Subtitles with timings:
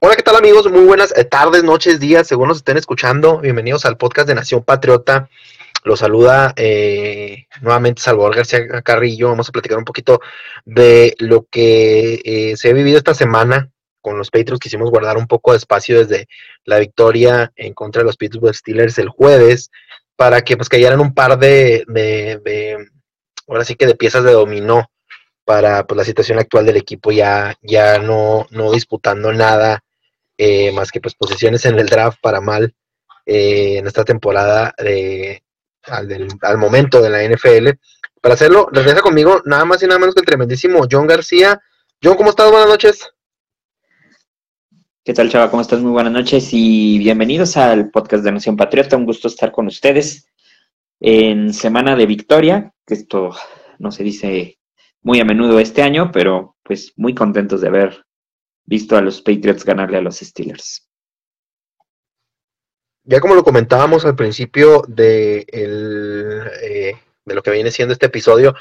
[0.00, 0.70] Hola, ¿qué tal amigos?
[0.70, 3.38] Muy buenas eh, tardes, noches, días, según nos estén escuchando.
[3.38, 5.28] Bienvenidos al podcast de Nación Patriota.
[5.82, 9.30] Los saluda eh, nuevamente Salvador García Carrillo.
[9.30, 10.20] Vamos a platicar un poquito
[10.64, 14.60] de lo que eh, se ha vivido esta semana con los Patriots.
[14.60, 16.28] Quisimos guardar un poco de espacio desde
[16.64, 19.72] la victoria en contra de los Pittsburgh Steelers el jueves
[20.14, 22.86] para que pues cayeran un par de, de, de
[23.48, 24.92] ahora sí que de piezas de dominó
[25.44, 29.82] para pues, la situación actual del equipo ya, ya no, no disputando nada
[30.38, 32.74] eh, más que pues posiciones en el draft para mal
[33.26, 35.42] eh, en esta temporada de,
[35.82, 37.68] al, del- al momento de la NFL.
[38.22, 41.60] Para hacerlo, regresa conmigo nada más y nada menos que el tremendísimo John García.
[42.02, 42.50] John, ¿cómo estás?
[42.50, 43.10] Buenas noches.
[45.04, 45.50] ¿Qué tal, Chava?
[45.50, 45.80] ¿Cómo estás?
[45.80, 48.96] Muy buenas noches y bienvenidos al podcast de Nación Patriota.
[48.96, 50.26] Un gusto estar con ustedes
[51.00, 53.30] en semana de victoria, que esto
[53.78, 54.58] no se dice
[55.02, 58.04] muy a menudo este año, pero pues muy contentos de haber
[58.68, 60.86] visto a los Patriots ganarle a los Steelers.
[63.04, 66.92] Ya como lo comentábamos al principio de, el, eh,
[67.24, 68.54] de lo que viene siendo este episodio,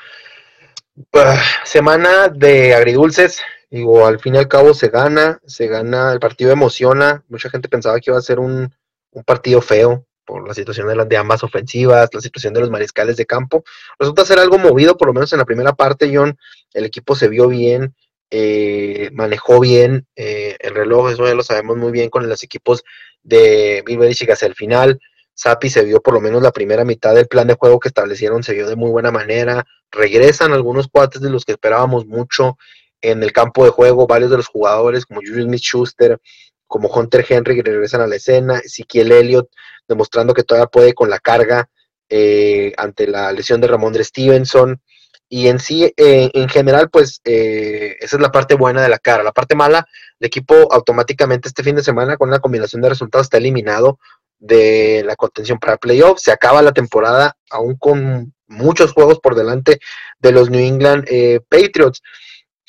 [1.12, 6.22] ah, semana de agridulces, digo, al fin y al cabo se gana, se gana, el
[6.22, 8.74] partido emociona, mucha gente pensaba que iba a ser un,
[9.12, 12.70] un partido feo por la situación de, las, de ambas ofensivas, la situación de los
[12.70, 13.66] mariscales de campo,
[14.00, 16.38] resulta ser algo movido, por lo menos en la primera parte, John,
[16.74, 17.94] el equipo se vio bien,
[18.30, 22.84] eh, manejó bien eh, el reloj, eso ya lo sabemos muy bien con los equipos
[23.24, 25.00] de Bill Belichick hacia el final.
[25.34, 28.44] Sapi se vio por lo menos la primera mitad del plan de juego que establecieron,
[28.44, 29.66] se vio de muy buena manera.
[29.92, 32.58] Regresan algunos cuates de los que esperábamos mucho
[33.02, 36.20] en el campo de juego, varios de los jugadores como Julius Smith Schuster,
[36.66, 39.50] como Hunter Henry regresan a la escena, Ezequiel Elliott
[39.88, 41.70] demostrando que todavía puede con la carga
[42.10, 44.82] eh, ante la lesión de Ramondre Stevenson.
[45.30, 48.98] Y en sí, eh, en general, pues eh, esa es la parte buena de la
[48.98, 49.24] cara.
[49.24, 49.86] La parte mala,
[50.20, 54.00] el equipo automáticamente este fin de semana con una combinación de resultados está eliminado
[54.40, 56.24] de la contención para playoffs.
[56.24, 59.80] Se acaba la temporada aún con muchos juegos por delante
[60.20, 62.02] de los New England eh, Patriots.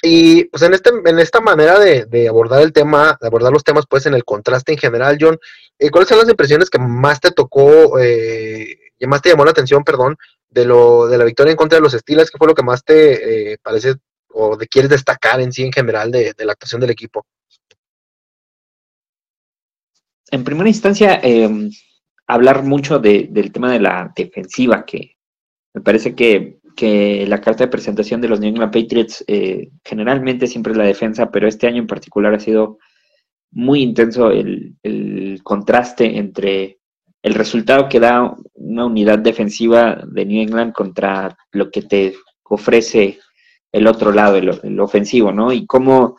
[0.02, 3.64] Y pues en, este, en esta manera de, de, abordar el tema, de abordar los
[3.64, 5.38] temas, pues en el contraste en general, John,
[5.78, 9.50] eh, ¿cuáles son las impresiones que más te tocó, eh, que más te llamó la
[9.50, 10.16] atención, perdón,
[10.50, 12.30] de lo de la victoria en contra de los Steelers?
[12.30, 13.94] ¿Qué fue lo que más te eh, parece
[14.30, 17.26] o de quieres destacar en sí en general de, de la actuación del equipo?
[20.30, 21.48] En primera instancia, eh,
[22.26, 25.16] hablar mucho de, del tema de la defensiva, que
[25.74, 30.46] me parece que, que, la carta de presentación de los New England Patriots eh, generalmente
[30.46, 32.78] siempre es la defensa, pero este año en particular ha sido
[33.50, 36.77] muy intenso el, el contraste entre
[37.22, 42.14] el resultado que da una unidad defensiva de New England contra lo que te
[42.44, 43.18] ofrece
[43.72, 45.52] el otro lado, el, ofensivo, ¿no?
[45.52, 46.16] Y cómo,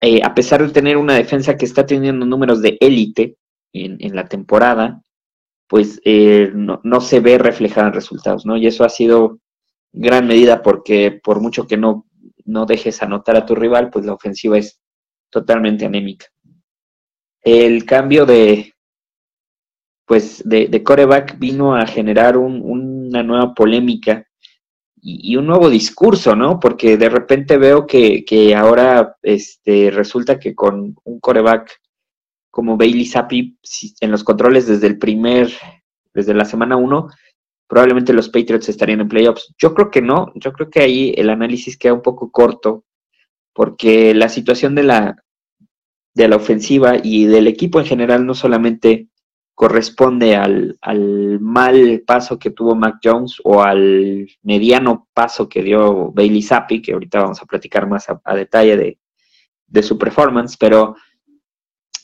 [0.00, 3.36] eh, a pesar de tener una defensa que está teniendo números de élite
[3.72, 5.02] en, en, la temporada,
[5.68, 8.56] pues eh, no, no, se ve reflejado en resultados, ¿no?
[8.56, 9.38] Y eso ha sido
[9.92, 12.06] gran medida porque por mucho que no,
[12.44, 14.80] no dejes anotar a tu rival, pues la ofensiva es
[15.30, 16.26] totalmente anémica.
[17.42, 18.74] El cambio de,
[20.06, 24.26] pues de, de coreback vino a generar un, una nueva polémica
[25.08, 26.58] y, un nuevo discurso, ¿no?
[26.58, 31.80] Porque de repente veo que, que ahora este, resulta que con un coreback
[32.50, 33.58] como Bailey Zappi
[34.00, 35.52] en los controles desde el primer,
[36.14, 37.08] desde la semana 1,
[37.68, 39.54] probablemente los Patriots estarían en playoffs.
[39.58, 42.84] Yo creo que no, yo creo que ahí el análisis queda un poco corto,
[43.52, 45.22] porque la situación de la,
[46.14, 49.08] de la ofensiva y del equipo en general no solamente
[49.56, 56.12] corresponde al, al, mal paso que tuvo Mac Jones o al mediano paso que dio
[56.12, 58.98] Bailey Zappi, que ahorita vamos a platicar más a, detalle de,
[59.66, 60.94] de, su performance, pero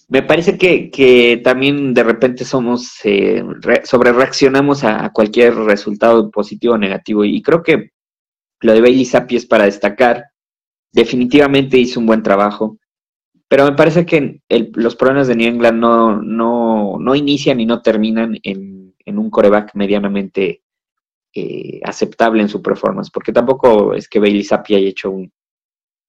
[0.08, 5.54] me parece que, que también de repente somos, eh, re, sobre reaccionamos a, a, cualquier
[5.54, 7.22] resultado positivo o negativo.
[7.22, 7.90] Y creo que
[8.60, 10.24] lo de Bailey Zappi es para destacar,
[10.90, 12.78] definitivamente hizo un buen trabajo,
[13.48, 17.66] pero me parece que el, los problemas de New England no, no, no inician y
[17.66, 20.62] no terminan en, en un coreback medianamente
[21.34, 25.32] eh, aceptable en su performance, porque tampoco es que Bailey Zappi haya hecho un,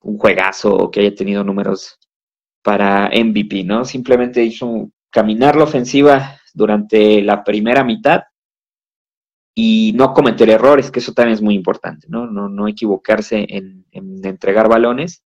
[0.02, 2.00] un juegazo o que haya tenido números
[2.62, 3.86] para MVP, ¿no?
[3.86, 8.24] Simplemente hizo caminar la ofensiva durante la primera mitad
[9.56, 12.26] y no cometer errores, que eso también es muy importante, ¿no?
[12.26, 15.23] No, no equivocarse en, entregar balones.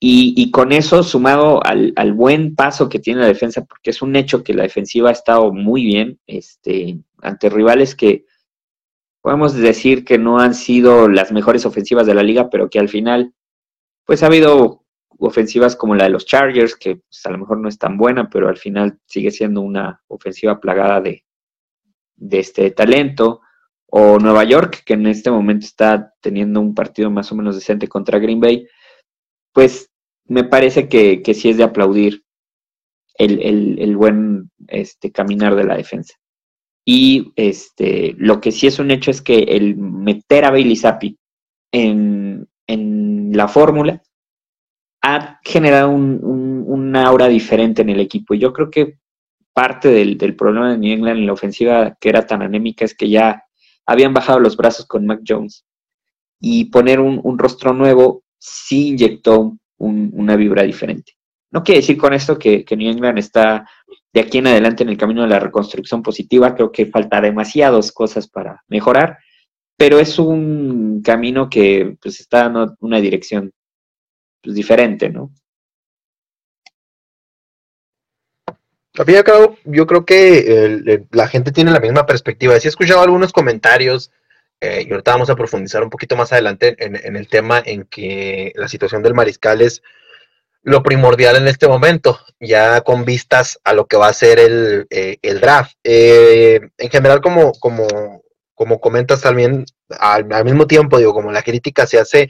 [0.00, 4.44] Y, con eso, sumado al, buen paso que tiene la defensa, porque es un hecho
[4.44, 8.24] que la defensiva ha estado muy bien este, ante rivales que
[9.20, 12.88] podemos decir que no han sido las mejores ofensivas de la liga, pero que al
[12.88, 13.34] final,
[14.04, 14.84] pues ha habido
[15.18, 18.30] ofensivas como la de los Chargers, que pues, a lo mejor no es tan buena,
[18.30, 21.24] pero al final sigue siendo una ofensiva plagada de,
[22.14, 23.40] de este talento,
[23.90, 27.88] o Nueva York, que en este momento está teniendo un partido más o menos decente
[27.88, 28.66] contra Green Bay,
[29.58, 29.90] pues
[30.26, 32.22] me parece que, que sí es de aplaudir
[33.14, 36.14] el, buen este, caminar de la defensa.
[36.84, 41.18] Y este, lo que sí es un hecho es que el meter a Bailey Zappi
[41.72, 44.00] en, en la fórmula
[45.02, 48.34] ha generado un, un, una aura diferente en el equipo.
[48.34, 49.00] Y yo creo que
[49.52, 53.10] parte del, problema de New England en la ofensiva que era tan anémica es que
[53.10, 53.42] ya
[53.86, 55.66] habían bajado los brazos con Mac Jones.
[56.38, 61.12] Y poner un, rostro nuevo sí inyectó una vibra diferente.
[61.50, 63.68] No quiere decir con esto que, New England está
[64.12, 66.54] de aquí en adelante en el camino de la reconstrucción positiva.
[66.54, 69.18] Creo que falta demasiadas cosas para mejorar,
[69.76, 73.52] pero es un camino que pues, está dando una dirección
[74.42, 75.32] pues, diferente, ¿no?
[78.98, 82.58] Al fin y al cabo, yo creo que la gente tiene la misma perspectiva.
[82.58, 84.10] Si he escuchado algunos comentarios,
[84.60, 88.52] eh, y ahorita vamos a profundizar un poquito más adelante en, el tema en que
[88.56, 89.82] la situación del mariscal es
[90.62, 94.86] lo primordial en este momento, ya con vistas a lo que va a ser el,
[94.90, 95.76] eh, draft.
[95.84, 97.86] Eh, en general, como, como,
[98.54, 99.64] como comentas también,
[100.00, 102.28] al, mismo tiempo, digo, como la crítica se hace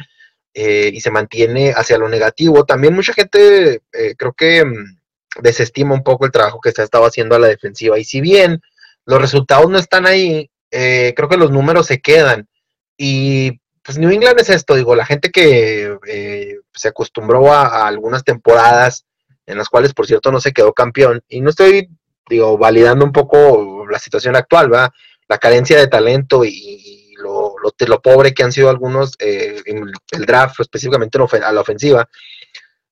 [0.54, 3.80] y se mantiene hacia lo negativo, también mucha gente
[4.16, 4.98] creo que mm,
[5.40, 7.98] desestima un poco el trabajo que se ha estado haciendo a la defensiva.
[7.98, 8.60] Y si bien
[9.06, 12.48] los resultados no están ahí, eh, creo que los números se quedan.
[12.96, 18.24] Y pues New England es esto, digo, la gente que eh, se acostumbró a, algunas
[18.24, 19.06] temporadas
[19.46, 21.22] en las cuales, por cierto, no se quedó campeón.
[21.28, 21.88] Y no estoy,
[22.28, 24.92] digo, validando un poco la situación actual, ¿va?
[25.28, 30.24] La carencia de talento y, lo, lo, pobre que han sido algunos eh, en el
[30.24, 32.08] draft, específicamente a la ofensiva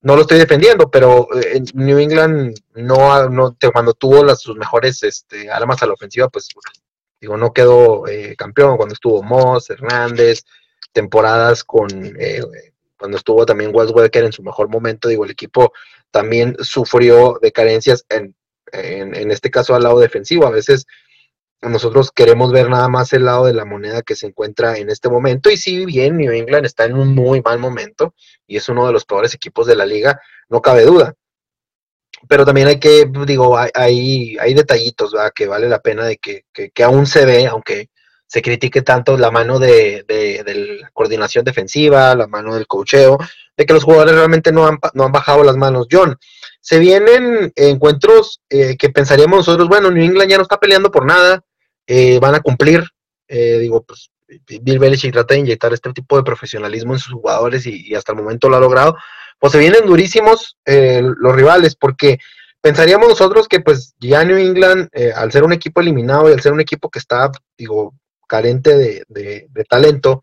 [0.07, 5.03] no lo estoy defendiendo, pero eh, New England no, no cuando tuvo las, sus mejores
[5.03, 6.49] este, armas a la ofensiva, pues
[7.21, 10.45] digo, no quedó eh, campeón cuando estuvo Moss, Hernández,
[10.93, 12.43] temporadas con eh,
[12.99, 15.73] cuando estuvo también Wes Welker en su mejor momento, digo, el equipo
[16.11, 18.35] también sufrió de carencias en,
[18.73, 20.47] en, en este caso al lado defensivo.
[20.47, 20.87] A veces
[21.63, 25.09] nosotros queremos ver nada más el lado de la moneda que se encuentra en este
[25.09, 25.51] momento.
[25.51, 28.15] Y si bien New England está en un muy mal momento
[28.47, 31.15] y es uno de los peores equipos de la liga, no cabe duda.
[32.29, 36.85] Pero también hay que, digo, hay, hay detallitos que vale la pena de que, que,
[36.85, 37.91] aún se ve, aunque
[38.27, 43.19] se critique tanto la mano de, de, la coordinación defensiva, la mano del cocheo,
[43.57, 45.87] de que los jugadores realmente no han, no han bajado las manos.
[45.91, 46.19] John,
[46.61, 51.07] se vienen encuentros eh, que pensaríamos nosotros, bueno, New England ya no está peleando por
[51.07, 51.45] nada,
[51.87, 52.83] eh, van a cumplir.
[53.29, 54.11] Eh, digo, pues
[54.63, 58.19] Bill Belichick trata de inyectar este tipo de profesionalismo en sus jugadores y, hasta el
[58.19, 58.97] momento lo ha logrado.
[59.39, 62.19] Pues se vienen durísimos los rivales porque
[62.61, 66.53] pensaríamos nosotros que pues ya New England, al ser un equipo eliminado y al ser
[66.53, 67.95] un equipo que está, digo,
[68.27, 69.05] carente de,
[69.49, 70.23] de talento,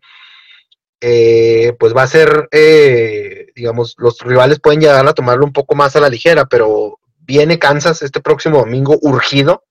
[1.06, 5.74] eh, pues va a ser, eh, digamos, los rivales pueden llegar a tomarlo un poco
[5.74, 9.64] más a la ligera, pero viene Kansas este próximo domingo urgido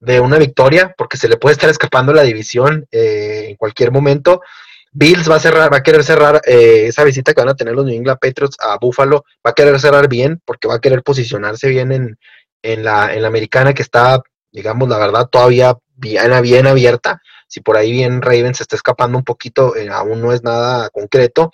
[0.00, 4.40] de una victoria, porque se le puede estar escapando la división eh, en cualquier momento.
[4.92, 7.84] Bills va a cerrar, va a querer cerrar esa visita que van a tener los
[7.86, 11.68] New England Patriots a Buffalo, va a querer cerrar bien, porque va a querer posicionarse
[11.68, 12.18] bien en,
[12.62, 14.22] en, la, en la americana que está,
[14.52, 17.20] digamos, la verdad, todavía bien, abierta
[17.52, 20.88] si por ahí bien Ravens se está escapando un poquito, eh, aún no es nada
[20.88, 21.52] concreto.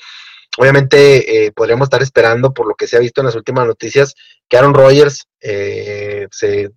[0.56, 4.14] Obviamente eh, podríamos estar esperando, por lo que se ha visto en las últimas noticias,
[4.48, 6.70] que Aaron Rodgers eh, se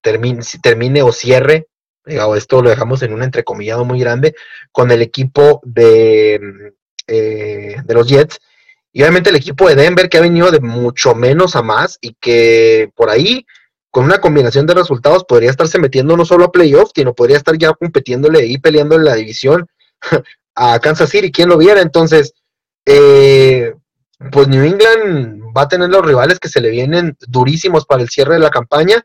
[0.00, 1.66] termine o cierre,
[2.04, 4.34] esto lo dejamos en un entrecomillado muy grande,
[4.70, 6.72] con el equipo de,
[7.06, 8.40] de los Jets.
[8.92, 12.14] Y obviamente el equipo de Denver que ha venido de mucho menos a más y
[12.20, 13.46] que por ahí
[13.92, 17.56] con una combinación de resultados podría estarse metiendo no solo a playoffs, sino podría estar
[17.58, 19.66] ya competiéndole y peleando en la división
[20.54, 21.82] a Kansas City, quien lo viera.
[21.82, 22.32] Entonces,
[22.86, 23.74] eh,
[24.30, 28.08] pues New England va a tener los rivales que se le vienen durísimos para el
[28.08, 29.04] cierre de la campaña.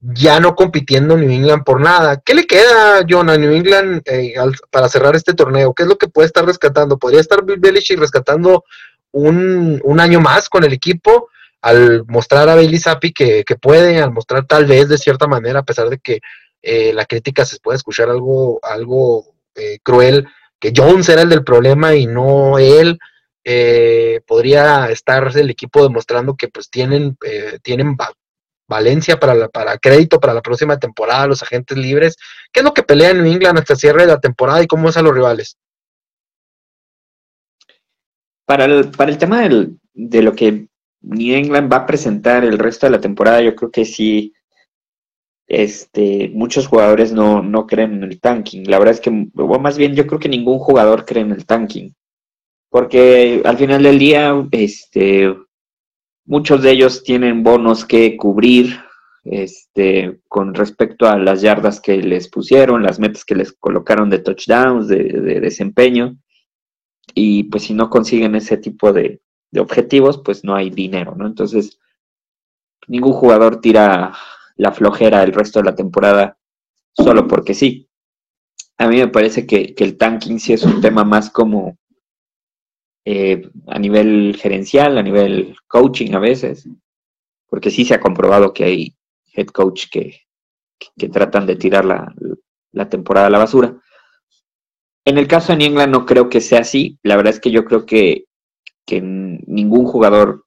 [0.00, 2.20] Ya no compitiendo New England por nada.
[2.24, 4.34] ¿Qué le queda, John, a New England eh,
[4.70, 5.74] para cerrar este torneo?
[5.74, 6.98] ¿Qué es lo que puede estar rescatando?
[6.98, 8.64] ¿Podría estar Bill Belichick rescatando
[9.12, 11.28] un, un año más con el equipo?
[11.60, 15.60] Al mostrar a Bailey Zappi que, que, puede, al mostrar tal vez de cierta manera,
[15.60, 16.20] a pesar de que
[16.62, 20.26] eh, la crítica se puede escuchar algo, algo eh, cruel,
[20.58, 22.98] que Jones era el del problema y no él,
[24.26, 27.16] podría estar el equipo demostrando que pues tienen,
[27.62, 27.96] tienen
[28.70, 32.16] Valencia para, la, para crédito para la próxima temporada, los agentes libres.
[32.52, 34.96] ¿Qué es lo que pelea en England hasta cierre de la temporada y cómo es
[34.96, 35.58] a los rivales?
[38.46, 39.46] Para el, para el tema
[39.92, 40.66] de lo que
[41.02, 44.32] New England va a presentar el resto de la temporada, yo creo que sí,
[45.48, 48.70] este, muchos jugadores no, no creen en el tanking.
[48.70, 51.44] La verdad es que, o más bien, yo creo que ningún jugador cree en el
[51.44, 51.92] tanking.
[52.70, 55.34] Porque al final del día, este,
[56.30, 58.78] Muchos de ellos tienen bonos que cubrir
[59.24, 64.20] este, con respecto a las yardas que les pusieron, las metas que les colocaron de
[64.20, 66.16] touchdowns, de, desempeño.
[67.14, 69.20] Y pues si no consiguen ese tipo de,
[69.58, 71.26] objetivos, pues no hay dinero, ¿no?
[71.26, 71.80] Entonces,
[72.86, 74.12] ningún jugador tira
[74.54, 76.38] la flojera el resto de la temporada
[76.92, 77.88] solo porque sí.
[78.78, 81.76] A mí me parece que, que el tanking sí es un tema más como
[83.04, 86.68] eh, a nivel gerencial, a nivel coaching a veces,
[87.48, 88.94] porque sí se ha comprobado que hay
[89.34, 90.20] head coach que,
[90.96, 92.14] que, tratan de tirar la,
[92.72, 93.76] la, temporada a la basura.
[95.04, 96.98] En el caso de New England no creo que sea así.
[97.02, 98.24] La verdad es que yo creo que,
[98.86, 100.44] que ningún jugador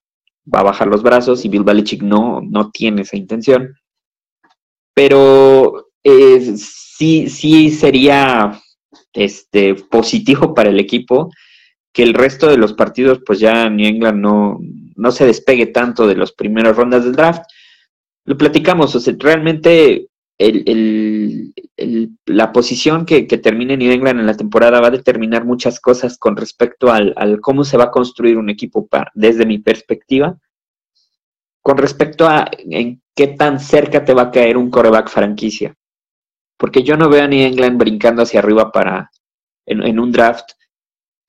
[0.54, 3.76] va a bajar los brazos y Bill Belichick no, no tiene esa intención.
[4.94, 8.62] Pero eh, sí, sí sería
[9.14, 11.32] este, positivo para el equipo
[11.94, 14.60] que el resto de los partidos, pues ya New England no,
[14.96, 17.44] no se despegue tanto de las primeras rondas del draft.
[18.26, 20.08] Lo platicamos, o sea, realmente
[20.40, 21.54] el,
[22.26, 26.36] la posición que, termine New England en la temporada va a determinar muchas cosas con
[26.36, 30.38] respecto al, cómo se va a construir un equipo desde mi perspectiva,
[31.62, 35.76] con respecto a en qué tan cerca te va a caer un coreback franquicia.
[36.58, 39.12] Porque yo no veo a New England brincando hacia arriba para
[39.66, 40.52] en un draft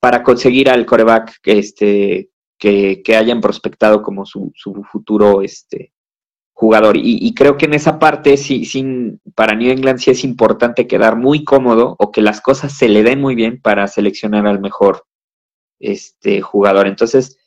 [0.05, 4.53] para conseguir al coreback este, que, hayan prospectado como su,
[4.91, 5.93] futuro este,
[6.53, 6.95] jugador.
[6.95, 11.15] Y, creo que en esa parte, sí, sin, para New England sí es importante quedar
[11.15, 15.07] muy cómodo o que las cosas se le den muy bien para seleccionar al mejor
[15.79, 16.85] este, jugador.
[16.85, 17.39] Entonces,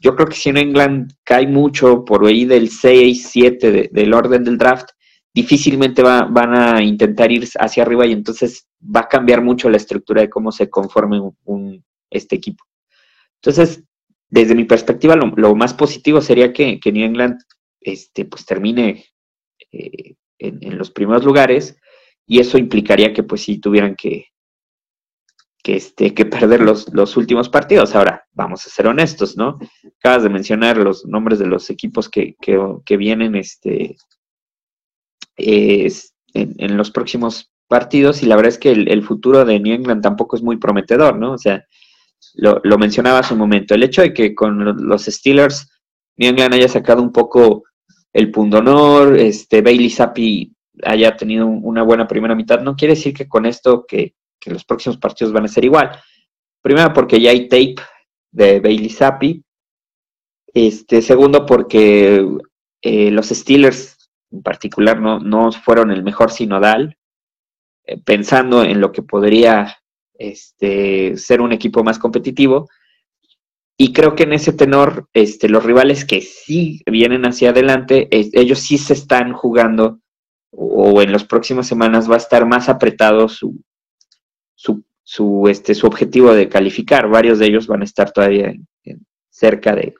[0.00, 4.42] yo creo que si New England cae mucho por ahí del 6, 7 del orden
[4.42, 4.88] del draft,
[5.34, 9.76] difícilmente va, van a intentar ir hacia arriba y entonces va a cambiar mucho la
[9.76, 12.64] estructura de cómo se conforme un, este equipo.
[13.42, 13.82] Entonces,
[14.28, 17.40] desde mi perspectiva, lo, más positivo sería que, que, New England
[17.80, 19.04] este, pues, termine
[19.72, 21.76] eh, en, los primeros lugares
[22.26, 24.26] y eso implicaría que pues sí tuvieran que,
[25.62, 27.94] que, este, que perder los, los últimos partidos.
[27.94, 29.58] Ahora, vamos a ser honestos, ¿no?
[29.98, 33.96] Acabas de mencionar los nombres de los equipos que, que vienen este,
[35.36, 40.36] en, los próximos partidos y la verdad es que el, futuro de New England tampoco
[40.36, 41.32] es muy prometedor, ¿no?
[41.32, 41.64] O sea,
[42.34, 45.68] lo, mencionaba hace un momento, el hecho de que con los Steelers
[46.16, 47.64] New England haya sacado un poco
[48.12, 53.28] el pundonor, este Bailey Zappi haya tenido una buena primera mitad, no quiere decir que
[53.28, 54.14] con esto que,
[54.46, 55.90] los próximos partidos van a ser igual.
[56.60, 57.76] Primero porque ya hay tape
[58.30, 59.42] de Bailey Zappi.
[60.52, 62.22] Este, segundo porque
[62.82, 63.93] eh, los Steelers
[64.34, 66.98] en particular no, fueron el mejor sinodal,
[67.84, 69.78] eh, pensando en lo que podría
[70.14, 72.68] este, ser un equipo más competitivo.
[73.76, 78.60] Y creo que en ese tenor, este, los rivales que sí vienen hacia adelante, ellos
[78.60, 80.00] sí se están jugando
[80.50, 83.60] o, en las próximas semanas va a estar más apretado su,
[84.54, 87.08] su, este, su objetivo de calificar.
[87.08, 88.52] Varios de ellos van a estar todavía
[89.28, 89.94] cerca de,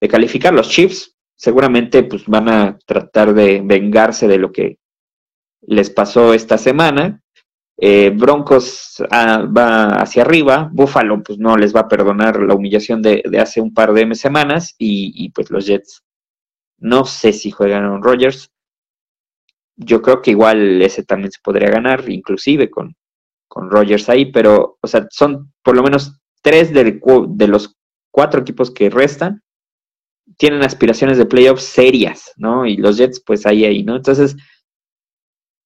[0.00, 0.52] de calificar.
[0.52, 1.13] Los Chiefs
[1.44, 4.78] seguramente pues van a tratar de vengarse de lo que
[5.60, 7.20] les pasó esta semana.
[7.76, 13.02] Eh, Broncos ah, va hacia arriba, Buffalo pues no les va a perdonar la humillación
[13.02, 16.02] de, hace un par de semanas y, pues los Jets
[16.78, 18.50] no sé si juegan a Rogers.
[19.76, 22.96] Yo creo que igual ese también se podría ganar, inclusive con,
[23.48, 27.76] con Rogers ahí, pero o sea, son por lo menos tres de, de los
[28.10, 29.43] cuatro equipos que restan
[30.36, 32.66] tienen aspiraciones de playoffs serias, ¿no?
[32.66, 33.96] Y los Jets, pues ahí, ahí, ¿no?
[33.96, 34.36] Entonces,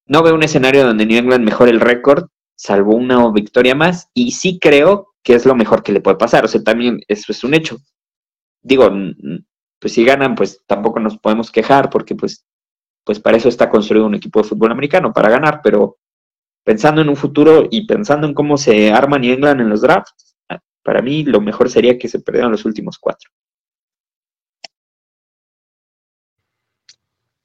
[0.05, 4.31] no veo un escenario donde New England mejore el récord, salvo una victoria más, y
[4.31, 7.43] sí creo que es lo mejor que le puede pasar, o sea, también eso es
[7.43, 7.77] un hecho.
[8.61, 8.89] Digo,
[9.79, 12.45] pues si ganan, pues tampoco nos podemos quejar, porque pues
[13.09, 15.97] pues para eso está construido un equipo de fútbol americano, para ganar, pero
[16.63, 20.37] pensando en un futuro y pensando en cómo se arma New England en los drafts,
[20.83, 23.31] para mí lo mejor sería que se perdieran los últimos cuatro.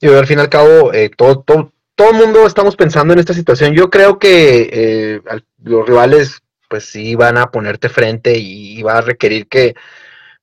[0.01, 3.21] Y al fin y al cabo, eh, todo, todo, todo el mundo estamos pensando en
[3.21, 3.75] esta situación.
[3.75, 5.21] Yo creo que eh,
[5.63, 9.75] los rivales, pues sí van a ponerte frente y, va a requerir que,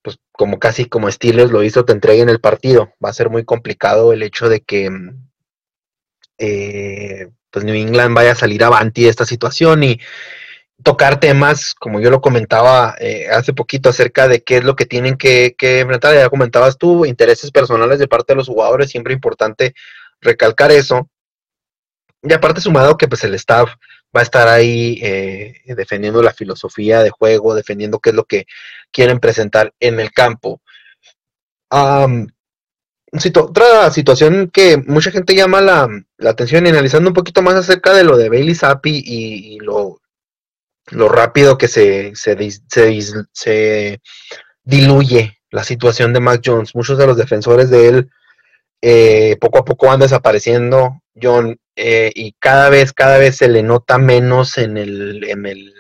[0.02, 2.94] pues como casi como Steelers lo hizo, te entreguen el partido.
[3.04, 4.90] Va a ser muy complicado el hecho de que
[6.38, 10.00] eh, pues New England vaya a salir avanti de esta situación y
[10.84, 14.86] tocar temas, como yo lo comentaba eh, hace poquito, acerca de qué es lo que
[14.86, 16.16] tienen que, enfrentar.
[16.16, 19.74] Ya comentabas tú, intereses personales de parte de los jugadores, siempre importante
[20.22, 21.10] recalcar eso
[22.24, 23.74] y aparte sumado que pues el staff
[24.16, 28.46] va a estar ahí eh, defendiendo la filosofía de juego, defendiendo qué es lo que
[28.92, 30.62] quieren presentar en el campo.
[33.36, 35.90] otra situación que mucha gente llama la,
[36.30, 40.01] atención y analizando un poquito más acerca de lo de Bailey Zappi y, lo,
[40.92, 42.38] lo, rápido que se, se,
[43.34, 44.02] se,
[44.64, 46.76] diluye la situación de Mac Jones.
[46.76, 48.10] Muchos de los defensores de él
[48.82, 51.02] eh, poco a poco van desapareciendo.
[51.22, 55.74] John, eh, y cada vez, cada vez se le nota menos en el, en el,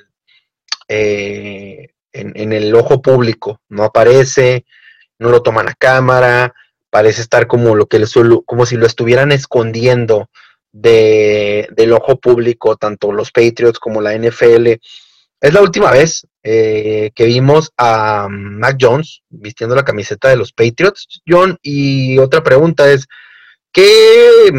[0.88, 3.62] eh, en, el ojo público.
[3.70, 4.65] No aparece,
[5.20, 6.53] no lo toman a cámara,
[6.89, 8.06] parece estar como lo que le
[8.46, 10.30] como si lo estuvieran escondiendo
[10.72, 14.68] de, del ojo público, tanto los Patriots como la NFL.
[15.42, 20.54] Es la última vez eh, que vimos a Mac Jones vistiendo la camiseta de los
[20.54, 21.58] Patriots, John.
[21.62, 23.08] Y otra pregunta es,
[23.72, 24.52] ¿qué,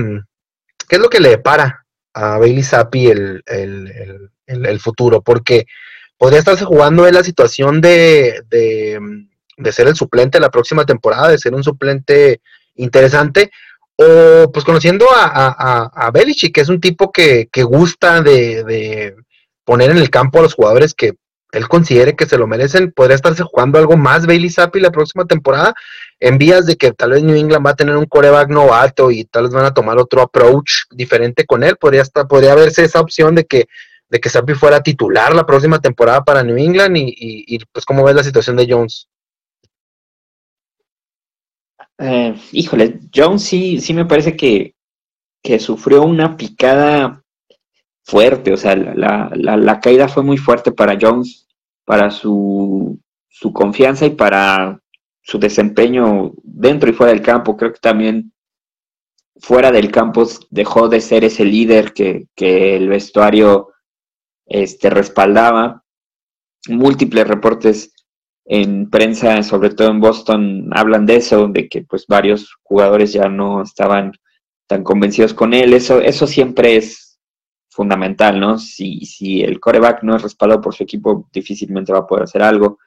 [0.89, 5.23] ¿Qué es lo que le depara a Bailey Zappi el, el, futuro?
[5.23, 5.65] Porque
[6.19, 11.39] podría estarse jugando en la situación de, de, ser el suplente la próxima temporada, de
[11.39, 12.43] ser un suplente
[12.75, 13.51] interesante,
[13.97, 19.17] o pues conociendo a, a, a Belichick, que es un tipo que, gusta de, de,
[19.65, 21.15] poner en el campo a los jugadores que
[21.53, 25.27] él considere que se lo merecen, podría estarse jugando algo más Bailey Zappi la próxima
[25.27, 25.75] temporada,
[26.19, 29.25] en vías de que tal vez New England va a tener un coreback novato y
[29.25, 33.01] tal vez van a tomar otro approach diferente con él, podría estar, podría verse esa
[33.01, 33.67] opción de que
[34.13, 38.15] de que Zappi fuera titular la próxima temporada para New England y, pues cómo ves
[38.15, 39.09] la situación de Jones.
[41.99, 44.75] Eh, híjole, Jones sí, sí me parece que,
[45.43, 47.23] que sufrió una picada
[48.05, 51.47] fuerte, o sea, la, la, la, caída fue muy fuerte para Jones,
[51.85, 54.81] para su, su confianza y para
[55.23, 57.57] su desempeño dentro y fuera del campo.
[57.57, 58.33] Creo que también
[59.41, 63.69] fuera del campo dejó de ser ese líder que, que el vestuario
[64.47, 65.83] este, respaldaba.
[66.69, 67.93] Múltiples reportes
[68.45, 73.29] en prensa, sobre todo en Boston, hablan de eso, de que pues varios jugadores ya
[73.29, 74.13] no estaban
[74.67, 75.73] tan convencidos con él.
[75.75, 77.21] Eso, eso siempre es
[77.71, 78.59] fundamental, ¿no?
[78.59, 82.43] Si, si el coreback no es respaldado por su equipo, difícilmente va a poder hacer
[82.43, 82.79] algo.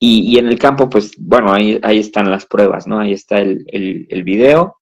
[0.00, 3.00] Y, en el campo, pues bueno, ahí, ahí están las pruebas, ¿no?
[3.00, 4.76] Ahí está el, el, video.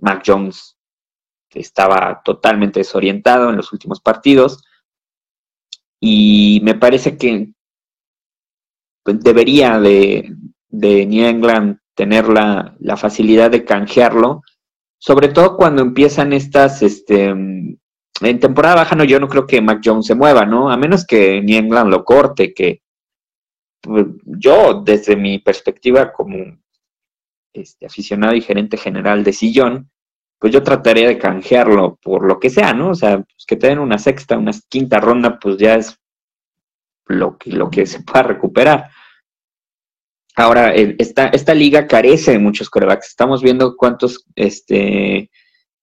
[0.00, 0.76] Mac Jones
[1.54, 4.62] estaba totalmente desorientado en los últimos partidos.
[6.00, 7.52] Y me parece que
[9.04, 10.34] debería de,
[10.68, 14.42] de New England tener la, la facilidad de canjearlo
[14.98, 19.80] sobre todo cuando empiezan estas, este, en temporada baja, no, yo no creo que Mac
[19.82, 20.70] Jones se mueva, ¿no?
[20.70, 22.82] A menos que New England lo corte, que
[23.80, 26.36] pues, yo, desde mi perspectiva como
[27.52, 29.90] este, aficionado y gerente general de Sillón,
[30.38, 32.90] pues yo trataría de canjearlo por lo que sea, ¿no?
[32.90, 35.98] O sea, pues que te den una sexta, una quinta ronda, pues ya es
[37.06, 38.90] lo que, lo que se pueda recuperar.
[40.36, 43.08] Ahora, esta, esta liga carece de muchos corebacks.
[43.08, 45.30] Estamos viendo cuántos este,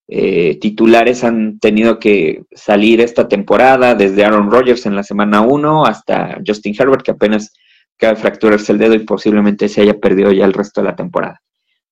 [0.07, 5.85] eh, titulares han tenido que salir esta temporada, desde Aaron Rodgers en la semana 1
[5.85, 7.51] hasta Justin Herbert, que apenas
[7.97, 10.95] acaba de fracturarse el dedo y posiblemente se haya perdido ya el resto de la
[10.95, 11.41] temporada.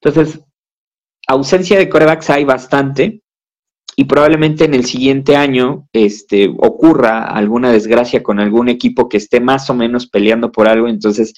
[0.02, 0.39] Entonces,
[1.28, 3.22] ausencia de corebacks hay bastante
[3.96, 9.40] y probablemente en el siguiente año este, ocurra alguna desgracia con algún equipo que esté
[9.40, 11.34] más o menos peleando por algo, entonces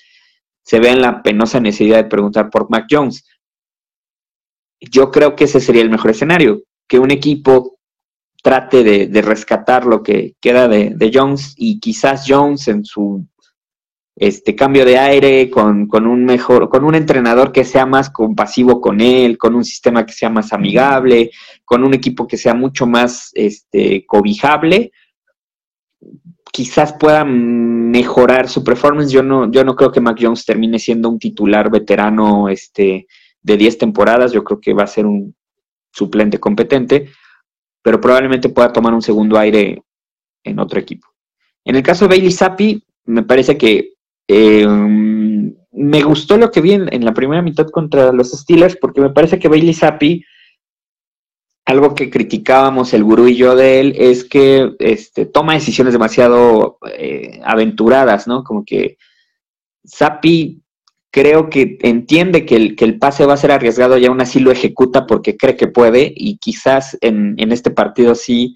[0.63, 3.25] se ve en la penosa necesidad de preguntar por Mac Jones.
[4.79, 7.77] Yo creo que ese sería el mejor escenario, que un equipo
[8.41, 13.25] trate de, rescatar lo que queda de, Jones y quizás Jones en su
[14.15, 18.79] este cambio de aire con, con, un mejor, con un entrenador que sea más compasivo
[18.79, 21.31] con él, con un sistema que sea más amigable,
[21.65, 24.93] con un equipo que sea mucho más este, cobijable,
[26.51, 29.11] quizás pueda mejorar su performance.
[29.11, 33.07] Yo no, yo no creo que Mac Jones termine siendo un titular veterano este,
[33.41, 35.35] de 10 temporadas, yo creo que va a ser un
[35.91, 37.09] suplente competente,
[37.81, 39.83] pero probablemente pueda tomar un segundo aire
[40.43, 41.07] en otro equipo.
[41.65, 43.94] En el caso de Bailey Zappi, me parece que
[44.27, 44.65] eh,
[45.71, 49.37] me gustó lo que vi en, la primera mitad contra los Steelers, porque me parece
[49.37, 50.23] que Bailey Zappi,
[51.65, 56.77] algo que criticábamos el gurú y yo de él, es que este, toma decisiones demasiado
[56.97, 58.43] eh, aventuradas, ¿no?
[58.43, 58.97] Como que
[59.85, 60.61] Zappi
[61.11, 65.05] creo que entiende que el, pase va a ser arriesgado y aún así lo ejecuta
[65.07, 68.55] porque cree que puede y quizás en este partido sí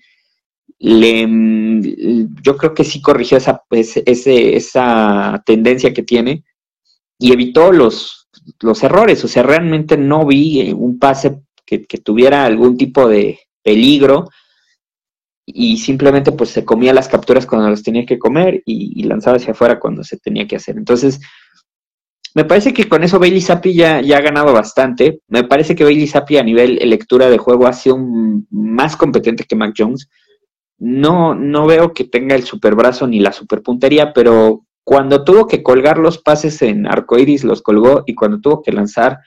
[0.79, 1.27] le,
[2.41, 6.45] yo creo que sí corrigió esa, ese, esa tendencia que tiene
[7.17, 8.29] y evitó los,
[8.61, 9.23] los errores.
[9.23, 14.29] O sea, realmente no vi un pase que, tuviera algún tipo de peligro
[15.45, 19.51] y simplemente pues se comía las capturas cuando las tenía que comer y, lanzaba hacia
[19.51, 20.77] afuera cuando se tenía que hacer.
[20.77, 21.19] Entonces,
[22.35, 25.21] me parece que con eso Bailey Zappi ya, ya ha ganado bastante.
[25.27, 27.97] Me parece que Bailey Zappi a nivel lectura de juego ha sido
[28.49, 30.07] más competente que Mac Jones.
[30.79, 35.99] No, no veo que tenga el superbrazo ni la superpuntería, pero cuando tuvo que colgar
[35.99, 39.19] los pases en arcoiris los colgó y cuando tuvo que lanzar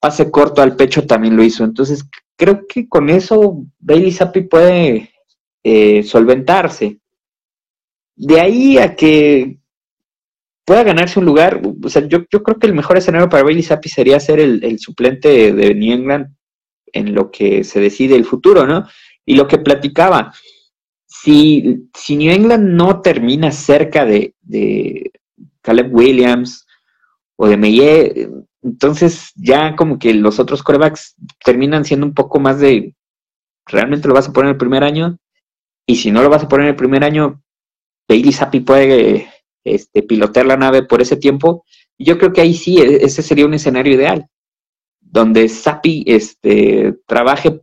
[0.00, 1.64] pase corto al pecho también lo hizo.
[1.64, 5.10] Entonces creo que con eso Bailey Zappi puede
[5.62, 7.00] eh, solventarse.
[8.16, 9.58] De ahí a que
[10.64, 13.62] pueda ganarse un lugar, o sea, yo, yo creo que el mejor escenario para Bailey
[13.62, 16.34] Zappi sería ser el, el suplente de New England
[16.92, 18.86] en lo que se decide el futuro, ¿no?
[19.26, 20.32] Y lo que platicaba,
[21.24, 24.34] si, si New England no termina cerca de,
[25.62, 26.66] Caleb Williams
[27.36, 28.28] o de Meye,
[28.62, 32.94] entonces ya como que los otros corebacks terminan siendo un poco más de,
[33.64, 35.16] ¿realmente lo vas a poner el primer año?
[35.86, 37.42] Y si no lo vas a poner el primer año,
[38.06, 39.32] Bailey Zappi puede
[39.64, 41.64] este, pilotear la nave por ese tiempo.
[41.98, 44.26] Yo creo que ahí sí, e, ese sería un escenario ideal,
[45.00, 47.62] donde Zappi este, trabaje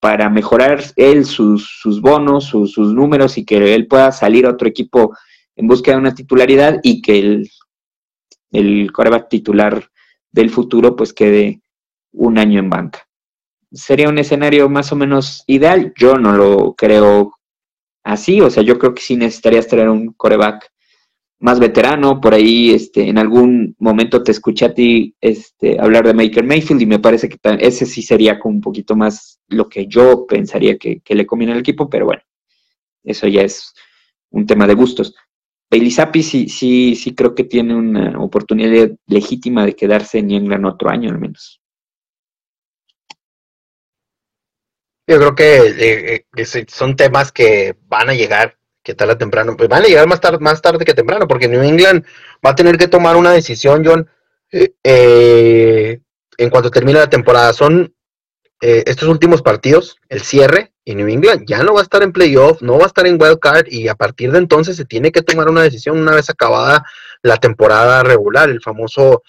[0.00, 4.66] para mejorar él sus, sus bonos, sus, números y que él pueda salir a otro
[4.66, 5.14] equipo
[5.54, 7.50] en busca de una titularidad y que el,
[8.50, 9.90] el coreback titular
[10.32, 11.60] del futuro pues quede
[12.12, 13.06] un año en banca.
[13.72, 15.92] Sería un escenario más o menos ideal.
[15.96, 17.34] Yo no lo creo
[18.02, 20.70] así, o sea, yo creo que sí necesitarías tener un coreback
[21.40, 26.14] más veterano, por ahí este, en algún momento te escuché a ti este, hablar de
[26.14, 29.86] Maker Mayfield y me parece que ese sí sería como un poquito más lo que
[29.86, 32.22] yo pensaría que, le conviene al equipo, pero bueno,
[33.04, 33.74] eso ya es
[34.30, 35.14] un tema de gustos.
[35.90, 40.90] Zappi sí, sí, sí creo que tiene una oportunidad legítima de quedarse en England otro
[40.90, 41.60] año al menos.
[45.06, 49.68] Yo creo que eh, eh, son temas que van a llegar que tarde temprano, pues
[49.68, 52.04] van a llegar más tarde, más tarde que temprano, porque New England
[52.44, 54.08] va a tener que tomar una decisión, John,
[54.50, 56.00] eh, eh,
[56.38, 57.52] en cuanto termine la temporada.
[57.52, 57.94] Son
[58.60, 62.12] eh, estos últimos partidos, el cierre, y New England ya no va a estar en
[62.12, 65.12] playoff, no va a estar en wild card, y a partir de entonces se tiene
[65.12, 66.84] que tomar una decisión una vez acabada
[67.22, 69.22] la temporada regular, el famoso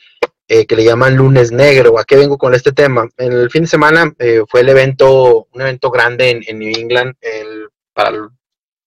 [0.47, 1.97] que le llaman lunes negro.
[1.97, 3.07] ¿A qué vengo con este tema?
[3.15, 4.13] En el fin de semana
[4.49, 8.11] fue el evento, un evento grande en, New England, el, para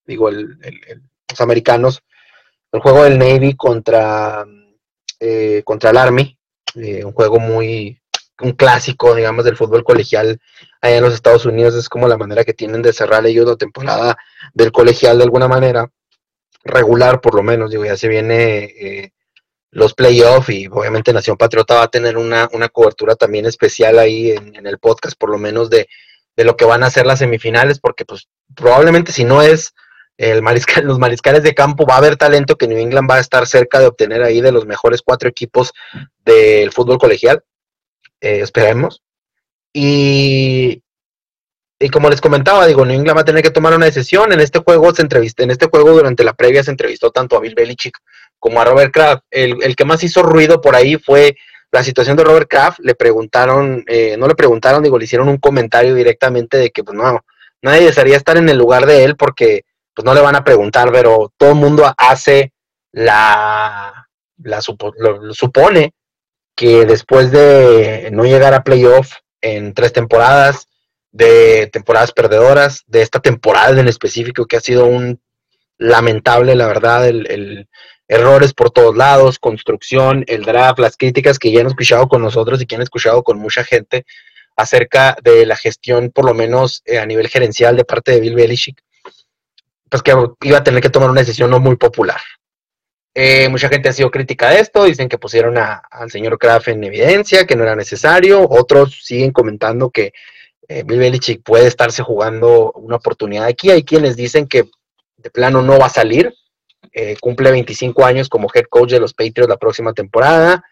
[0.05, 0.57] digo, el,
[1.29, 2.03] los americanos,
[2.71, 4.45] el juego del Navy contra,
[5.19, 6.37] eh, contra el Army,
[6.75, 7.99] eh, un juego muy,
[8.41, 10.39] un clásico, digamos, del fútbol colegial
[10.81, 13.55] allá en los Estados Unidos, es como la manera que tienen de cerrar ellos la
[13.55, 14.17] temporada
[14.53, 15.89] del colegial de alguna manera,
[16.63, 19.11] regular por lo menos, digo, ya se viene eh,
[19.71, 24.31] los playoffs y obviamente Nación Patriota va a tener una, una cobertura también especial ahí
[24.31, 25.87] en, en, el podcast, por lo menos de,
[26.35, 29.73] de lo que van a ser las semifinales, porque pues probablemente si no es
[30.17, 33.19] el mariscal, los mariscales de campo, va a haber talento que New England va a
[33.19, 35.73] estar cerca de obtener ahí de los mejores cuatro equipos
[36.23, 37.43] del fútbol colegial.
[38.21, 39.01] Eh, esperemos.
[39.73, 40.81] Y,
[41.79, 44.31] y como les comentaba, digo, New England va a tener que tomar una decisión.
[44.31, 47.41] En este juego se entrevistó, en este juego durante la previa se entrevistó tanto a
[47.41, 47.97] Bill Belichick
[48.39, 49.23] como a Robert Kraft.
[49.31, 51.35] El, el que más hizo ruido por ahí fue
[51.71, 52.79] la situación de Robert Kraft.
[52.79, 56.97] Le preguntaron, eh, no le preguntaron, digo, le hicieron un comentario directamente de que, pues
[56.97, 57.19] no,
[57.61, 60.91] nadie desearía estar en el lugar de él porque pues no le van a preguntar,
[60.91, 62.53] pero todo el mundo hace
[62.91, 65.93] la, la supone
[66.55, 70.67] que después de no llegar a playoff en tres temporadas,
[71.11, 75.19] de temporadas perdedoras, de esta temporada en específico que ha sido un
[75.77, 77.67] lamentable, la verdad, el,
[78.07, 82.61] errores por todos lados, construcción, el draft, las críticas que ya han escuchado con nosotros
[82.61, 84.05] y que han escuchado con mucha gente
[84.55, 88.35] acerca de la gestión, por lo menos eh, a nivel gerencial de parte de Bill
[88.35, 88.81] Belichick
[89.89, 92.19] pues que iba a tener que tomar una decisión no muy popular.
[93.17, 96.83] Eh, mucha gente ha sido crítica de esto, dicen que pusieron al señor Kraft en
[96.83, 98.45] evidencia, que no era necesario.
[98.49, 100.11] Otros siguen comentando que
[100.67, 103.71] eh, Bill Belichick puede estarse jugando una oportunidad aquí.
[103.71, 104.65] Hay quienes dicen que
[105.15, 106.33] de plano no va a salir.
[106.91, 110.63] Eh, cumple 25 años como head coach de los Patriots la próxima temporada.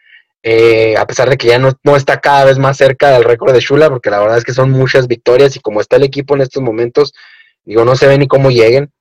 [0.97, 3.62] a pesar de que ya no, no, está cada vez más cerca del récord de
[3.62, 6.41] Shula, porque la verdad es que son muchas victorias y como está el equipo en
[6.41, 7.13] estos momentos,
[7.63, 8.91] digo, no se ve ni cómo lleguen.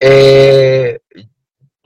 [0.00, 0.98] Eh,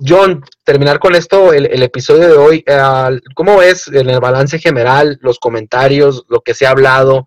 [0.03, 5.19] John, terminar con esto, el, episodio de hoy, eh, ¿cómo ves en el balance general,
[5.21, 7.27] los comentarios, lo que se ha hablado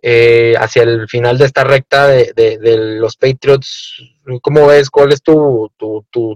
[0.00, 4.02] eh, hacia el final de esta recta de, los Patriots?
[4.40, 4.88] ¿Cómo ves?
[4.88, 5.70] ¿Cuál es tu,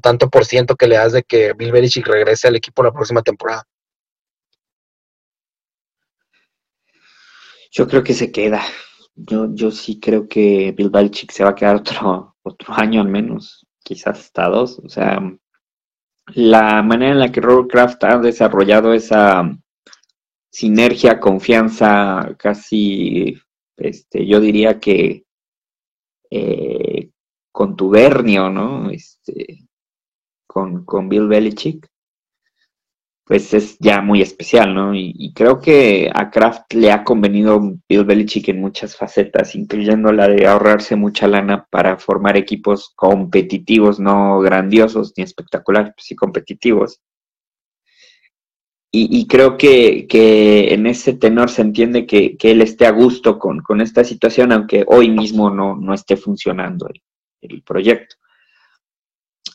[0.02, 3.22] tanto por ciento que le das de que Bill Belichick regrese al equipo la próxima
[3.22, 3.64] temporada?
[7.70, 8.62] Yo creo que se queda.
[9.14, 13.08] Yo, yo sí creo que Bill Belichick se va a quedar otro, otro año al
[13.08, 14.78] menos, quizás hasta dos.
[14.78, 15.18] O sea,
[16.26, 19.50] la manera en la que Robert Kraft ha desarrollado esa
[20.50, 23.38] sinergia, confianza, casi,
[23.76, 25.24] este, yo diría que
[26.30, 27.10] eh,
[27.50, 28.90] contubernio, ¿no?
[28.90, 29.66] Este,
[30.46, 31.88] con, con Bill Belichick,
[33.32, 34.94] pues es ya muy especial, ¿no?
[34.94, 40.28] Y, creo que a Kraft le ha convenido Bill Belichick en muchas facetas, incluyendo la
[40.28, 47.00] de ahorrarse mucha lana para formar equipos competitivos, no grandiosos ni espectaculares, sí competitivos.
[48.90, 50.06] Y, creo que,
[50.74, 55.08] en ese tenor se entiende que, él esté a gusto con, esta situación, aunque hoy
[55.08, 56.86] mismo no, no esté funcionando
[57.40, 58.16] el, proyecto.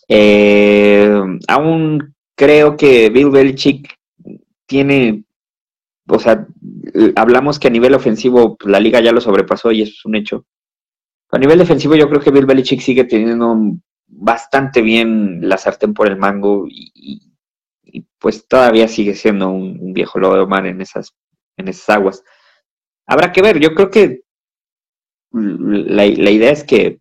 [0.10, 3.98] Eh, aún creo que Bill Belichick
[4.68, 5.26] tiene,
[6.08, 6.48] o sea,
[7.16, 10.16] hablamos que a nivel ofensivo pues, la liga ya lo sobrepasó y eso es un
[10.16, 10.46] hecho.
[11.32, 13.58] A nivel defensivo yo creo que Bill Belichick sigue teniendo
[14.08, 17.24] bastante bien la sartén por el mango y,
[18.20, 21.14] pues todavía sigue siendo un, viejo lobo de mar en esas,
[21.58, 22.24] en esas aguas.
[23.08, 24.22] Habrá que ver, yo creo que
[25.32, 27.00] la idea es que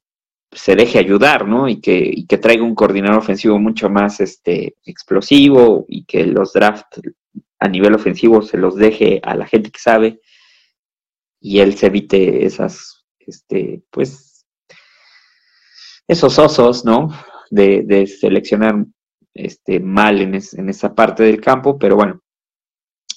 [0.57, 1.69] se deje ayudar, ¿no?
[1.69, 7.01] Y que, que traiga un coordinador ofensivo mucho más este, explosivo y que los drafts
[7.59, 10.21] a nivel ofensivo se los deje a la gente que sabe
[11.41, 14.47] y él se evite esas, este, pues,
[16.09, 17.09] esos osos, ¿no?
[17.51, 18.85] De, de seleccionar
[19.35, 22.23] este, mal en, en, esa parte del campo, pero bueno,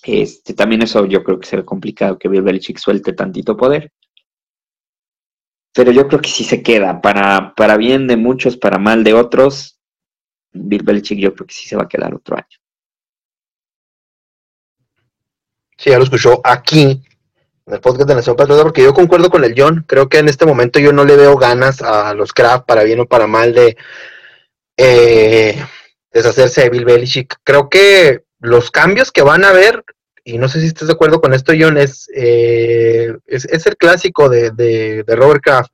[0.04, 3.92] este, también eso yo creo que será complicado que Bill Belichick suelte tantito poder
[5.74, 9.14] pero yo creo que sí se queda, para, para bien de muchos, para mal de
[9.14, 9.80] otros,
[10.52, 12.58] Bill Belichick yo creo que sí se va a quedar otro año.
[15.78, 17.02] Sí, ya lo escuchó aquí,
[17.66, 20.28] en el podcast de Nación Patriota, porque yo concuerdo con el John, creo que en
[20.28, 23.54] este momento yo no le veo ganas a los Kraft, para bien o para mal,
[23.54, 23.78] de
[24.76, 25.64] eh,
[26.12, 27.38] deshacerse de Bill Belichick.
[27.44, 29.84] Creo que los cambios que van a haber
[30.30, 34.30] y no sé si estás de acuerdo con esto, John, es, eh, es, el clásico
[34.30, 35.72] de, de, Robert Kraft.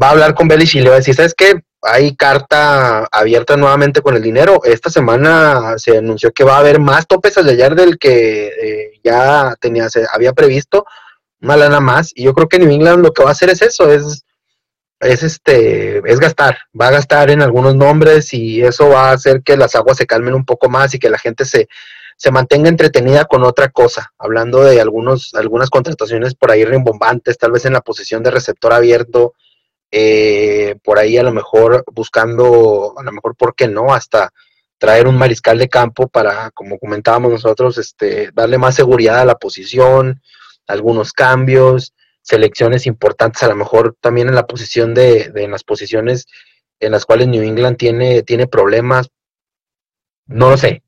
[0.00, 1.60] Va a hablar con Belichick y le va a decir, ¿sabes qué?
[1.82, 4.60] Hay carta abierta nuevamente con el dinero.
[4.64, 9.00] Esta semana se anunció que va a haber más topes al ayer del que eh,
[9.04, 10.86] ya tenía, se había previsto,
[11.42, 12.12] una lana más.
[12.14, 14.24] Y yo creo que New England lo que va a hacer es eso, es,
[15.00, 19.42] es este, es gastar, va a gastar en algunos nombres y eso va a hacer
[19.42, 21.68] que las aguas se calmen un poco más y que la gente se,
[22.16, 27.52] se mantenga entretenida con otra cosa, hablando de algunos, algunas contrataciones por ahí rimbombantes, tal
[27.52, 29.34] vez en la posición de receptor abierto,
[29.90, 33.94] eh, por ahí a lo mejor buscando, a lo mejor, ¿por qué no?
[33.94, 34.30] Hasta
[34.78, 39.36] traer un mariscal de campo para, como comentábamos nosotros, este, darle más seguridad a la
[39.36, 40.20] posición,
[40.66, 45.62] algunos cambios, selecciones importantes, a lo mejor también en la posición de, de en las
[45.62, 46.26] posiciones
[46.80, 49.08] en las cuales New England tiene, tiene problemas.
[50.26, 50.82] No lo sé,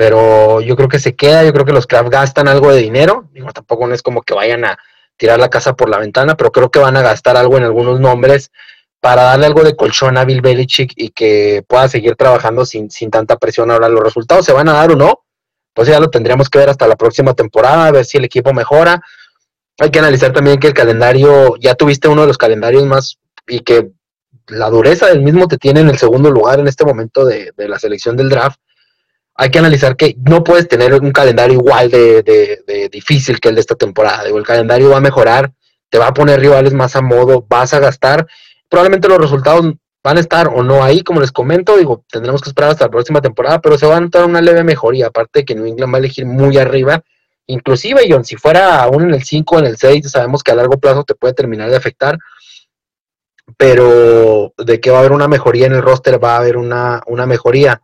[0.00, 3.28] pero yo creo que se queda, yo creo que los Kraft gastan algo de dinero,
[3.34, 4.78] digo, tampoco no es como que vayan a
[5.18, 8.00] tirar la casa por la ventana, pero creo que van a gastar algo en algunos
[8.00, 8.50] nombres
[8.98, 13.10] para darle algo de colchón a Bill Belichick y que pueda seguir trabajando sin, sin
[13.10, 13.70] tanta presión.
[13.70, 15.20] Ahora, los resultados se van a dar o no,
[15.74, 18.54] pues ya lo tendríamos que ver hasta la próxima temporada, a ver si el equipo
[18.54, 19.02] mejora.
[19.80, 23.60] Hay que analizar también que el calendario, ya tuviste uno de los calendarios más y
[23.60, 23.90] que
[24.46, 27.68] la dureza del mismo te tiene en el segundo lugar en este momento de, de
[27.68, 28.58] la selección del draft
[29.40, 33.62] hay que analizar que no puedes tener un calendario igual de, difícil que el de
[33.62, 34.24] esta temporada.
[34.28, 35.50] el calendario va a mejorar,
[35.88, 38.26] te va a poner rivales más a modo, vas a gastar.
[38.68, 39.64] Probablemente los resultados
[40.04, 42.90] van a estar o no ahí, como les comento, digo, tendremos que esperar hasta la
[42.90, 45.90] próxima temporada, pero se va a notar una leve mejoría, aparte de que New England
[45.90, 47.02] va a elegir muy arriba.
[47.46, 50.54] Inclusive, John, si fuera aún en el 5 o en el 6, sabemos que a
[50.54, 52.18] largo plazo te puede terminar de afectar,
[53.56, 57.02] pero de que va a haber una mejoría en el roster, va a haber una,
[57.06, 57.80] una mejoría.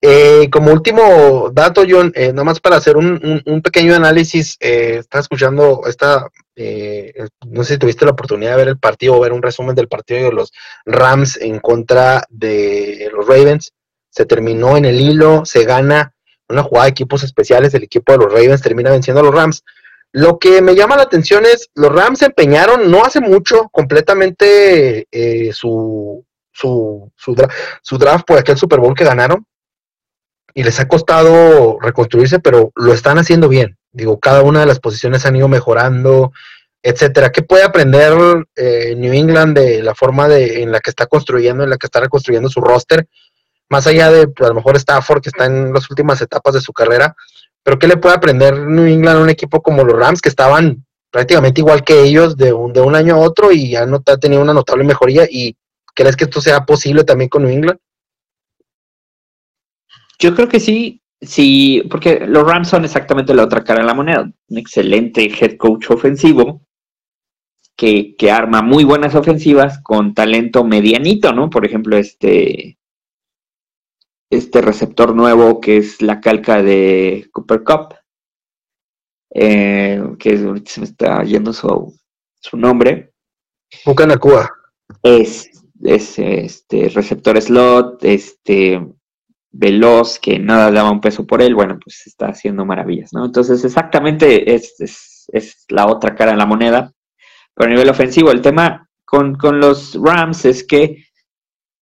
[0.00, 5.22] Eh, como último dato, John, eh, nada más para hacer un, pequeño análisis, eh, estaba
[5.22, 7.12] escuchando esta, eh,
[7.48, 9.88] no sé si tuviste la oportunidad de ver el partido o ver un resumen del
[9.88, 10.52] partido de los
[10.86, 13.72] Rams en contra de los Ravens.
[14.10, 16.14] Se terminó en el hilo, se gana
[16.48, 19.64] una jugada de equipos especiales, el equipo de los Ravens termina venciendo a los Rams.
[20.12, 25.06] Lo que me llama la atención es, los Rams empeñaron no hace mucho completamente
[25.52, 27.48] su, su, su,
[27.82, 29.44] su draft por aquel Super Bowl que ganaron
[30.58, 33.78] y les ha costado reconstruirse, pero lo están haciendo bien.
[33.92, 36.32] Digo, cada una de las posiciones han ido mejorando,
[36.82, 37.30] etcétera.
[37.30, 38.12] ¿Qué puede aprender
[38.56, 41.86] eh, New England de la forma de, en la que está construyendo, en la que
[41.86, 43.06] está reconstruyendo su roster?
[43.68, 46.60] Más allá de pues, a lo mejor Stafford, que está en las últimas etapas de
[46.60, 47.14] su carrera,
[47.62, 50.84] pero ¿qué le puede aprender New England a un equipo como los Rams, que estaban
[51.12, 54.54] prácticamente igual que ellos de un, de un año a otro y han tenido una
[54.54, 55.24] notable mejoría?
[55.30, 55.56] ¿Y
[55.94, 57.78] crees que esto sea posible también con New England?
[60.18, 63.94] Yo creo que sí, sí, porque los Rams son exactamente la otra cara de la
[63.94, 64.30] moneda.
[64.48, 66.62] Un excelente head coach ofensivo
[67.76, 71.48] que, que arma muy buenas ofensivas con talento medianito, ¿no?
[71.48, 72.78] Por ejemplo, este,
[74.30, 77.94] este receptor nuevo que es la calca de Cooper Cup,
[79.32, 81.96] eh, que se me está yendo su,
[82.40, 83.12] su nombre.
[83.84, 84.50] Bucanacua.
[85.02, 85.48] Es,
[85.84, 88.97] es este receptor slot, este
[89.50, 93.24] veloz, que nada daba un peso por él, bueno, pues está haciendo maravillas, ¿no?
[93.24, 94.74] Entonces, exactamente es,
[95.28, 96.92] es, la otra cara de la moneda.
[97.54, 101.04] Pero a nivel ofensivo, el tema con, los Rams es que,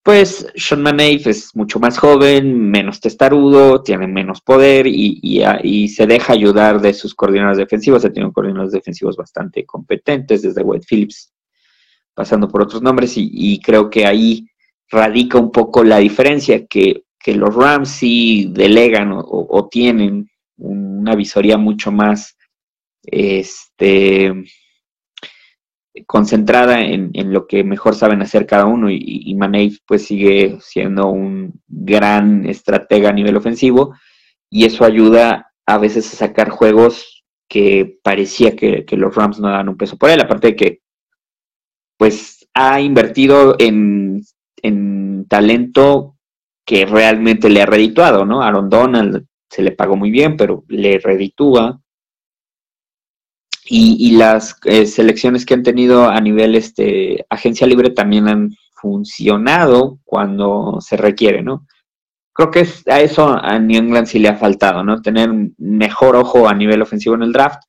[0.03, 6.07] pues, Sean Manave es mucho más joven, menos testarudo, tiene menos poder y, y, se
[6.07, 8.05] deja ayudar de sus coordinadores defensivos.
[8.05, 11.33] Ha tenido coordinadores defensivos bastante competentes, desde Wade Phillips,
[12.15, 14.49] pasando por otros nombres, y, y creo que ahí
[14.89, 21.59] radica un poco la diferencia, que que los Rams sí delegan o, tienen una visoría
[21.59, 22.39] mucho más
[23.03, 24.33] este,
[26.07, 31.61] concentrada en, lo que mejor saben hacer cada uno y, y pues sigue siendo un
[31.67, 33.97] gran estratega a nivel ofensivo
[34.49, 39.49] y eso ayuda a veces a sacar juegos que parecía que, que los Rams no
[39.49, 40.81] dan un peso por él, aparte de que
[41.97, 44.23] pues ha invertido en,
[44.63, 46.16] en talento
[46.67, 48.43] que realmente le ha redituado, ¿no?
[48.43, 51.81] Aaron Donald se le pagó muy bien, pero le reditúa.
[53.69, 59.99] Y, las eh, selecciones que han tenido a nivel este, agencia libre también han funcionado
[60.05, 61.67] cuando se requiere, ¿no?
[62.33, 65.03] Creo que a eso a New England sí le ha faltado, ¿no?
[65.03, 67.63] Tener mejor ojo a nivel ofensivo en el draft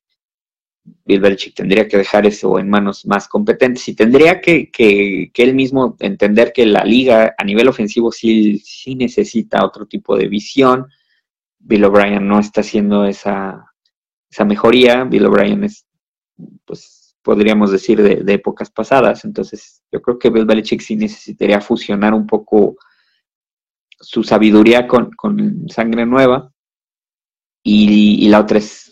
[1.06, 5.54] Bill Belichick tendría que dejar eso en manos más competentes y tendría que, que, él
[5.56, 10.88] mismo entender que la liga a nivel ofensivo sí, sí necesita otro tipo de visión.
[11.60, 13.72] Bill O'Brien no está haciendo esa,
[14.30, 15.06] esa mejoría.
[15.06, 15.86] Bill O'Brien es,
[16.66, 19.24] pues, podríamos decir, de, épocas pasadas.
[19.24, 22.76] Entonces, yo creo que Bill Belichick sí necesitaría fusionar un poco
[24.00, 26.52] su sabiduría con, con sangre nueva.
[27.64, 28.87] Y, y la otra es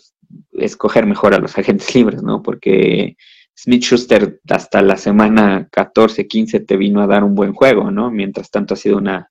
[0.52, 2.42] escoger mejor a los agentes libres, ¿no?
[2.42, 3.16] Porque
[3.54, 8.10] Smith Schuster hasta la semana 14, 15 te vino a dar un buen juego, ¿no?
[8.10, 9.30] Mientras tanto ha sido una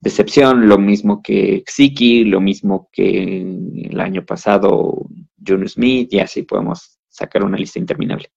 [0.00, 5.06] decepción, lo mismo que Xiki, lo mismo que el año pasado
[5.46, 8.32] Junior Smith, y así podemos sacar una lista interminable.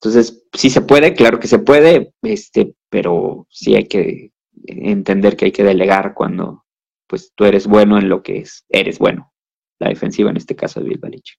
[0.00, 4.32] Entonces, sí se puede, claro que se puede, este, pero sí hay que
[4.66, 6.64] entender que hay que delegar cuando
[7.06, 9.33] pues tú eres bueno en lo que es, eres bueno
[9.78, 11.38] la defensiva en este caso de Bill Belichick.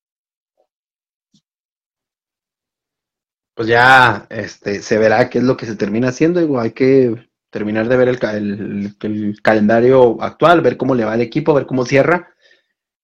[3.55, 6.59] Pues ya este, se verá qué es lo que se termina haciendo.
[6.59, 7.15] Hay que
[7.49, 12.35] terminar de ver el, calendario actual, ver cómo le va al equipo, ver cómo cierra.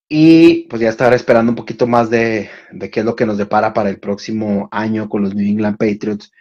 [0.09, 2.49] Y pues ya estar esperando un poquito más de,
[2.91, 6.33] qué es lo que nos depara para el próximo año con los New England Patriots.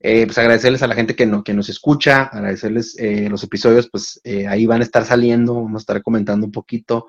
[0.00, 4.20] Eh, pues agradecerles a la gente que, no, nos escucha, agradecerles eh, los episodios, pues
[4.22, 7.06] eh, ahí van a estar saliendo, vamos a estar comentando un poquito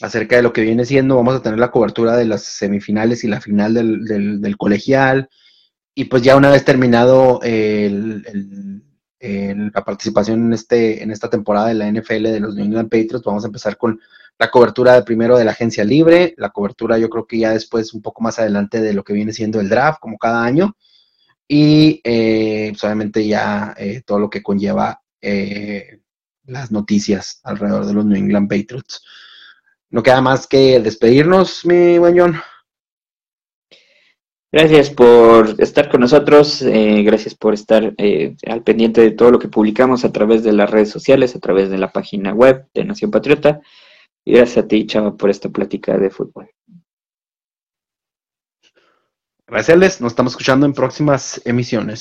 [0.00, 1.16] acerca de lo que viene siendo.
[1.16, 5.28] Vamos a tener la cobertura de las semifinales y la final del, colegial.
[5.94, 7.40] Y pues ya una vez terminado
[9.20, 13.24] la participación en, este, en esta temporada de la NFL de los New England Patriots,
[13.24, 14.00] vamos a empezar con
[14.38, 18.02] la cobertura primero de la agencia libre, la cobertura yo creo que ya después un
[18.02, 20.76] poco más adelante de lo que viene siendo el draft, como cada año.
[21.46, 26.00] Y eh, pues obviamente ya eh, todo lo que conlleva eh,
[26.44, 29.04] las noticias alrededor de los New England Patriots.
[29.92, 32.34] No queda más que despedirnos, mi buen John.
[34.50, 39.38] Gracias por estar con nosotros, eh, gracias por estar eh, al pendiente de todo lo
[39.38, 42.84] que publicamos a través de las redes sociales, a través de la página web de
[42.86, 43.60] Nación Patriota.
[44.24, 46.48] Y gracias a ti, Chava, por esta plática de fútbol.
[49.46, 50.00] Gracias, Les.
[50.00, 52.00] Nos estamos escuchando en próximas emisiones.